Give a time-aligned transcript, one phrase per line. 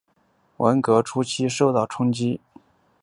[0.57, 2.41] 文革初期受到冲击。